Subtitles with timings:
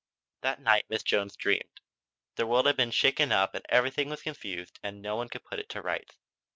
[0.41, 1.79] That night Miss Jones dreamed.
[2.35, 5.43] The world had been all shaken up and everything was confused and no one could
[5.45, 6.15] put it to rights.